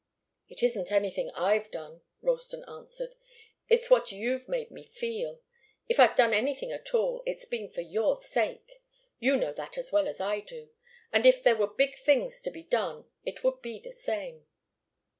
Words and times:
"It 0.49 0.63
isn't 0.63 0.91
anything 0.91 1.29
I've 1.35 1.69
done," 1.69 2.01
Ralston 2.23 2.63
answered. 2.67 3.13
"It's 3.69 3.91
what 3.91 4.11
you've 4.11 4.49
made 4.49 4.71
me 4.71 4.83
feel. 4.83 5.41
If 5.87 5.99
I've 5.99 6.15
done 6.15 6.33
anything 6.33 6.71
at 6.71 6.95
all, 6.95 7.21
it's 7.27 7.45
been 7.45 7.69
for 7.69 7.81
your 7.81 8.15
sake. 8.15 8.81
You 9.19 9.37
know 9.37 9.53
that 9.53 9.77
as 9.77 9.91
well 9.91 10.07
as 10.07 10.19
I 10.19 10.39
do. 10.39 10.71
And 11.13 11.27
if 11.27 11.43
there 11.43 11.55
were 11.55 11.67
big 11.67 11.93
things 11.93 12.41
to 12.41 12.49
be 12.49 12.63
done, 12.63 13.05
it 13.25 13.43
would 13.43 13.61
be 13.61 13.77
the 13.79 13.91
same." 13.91 14.47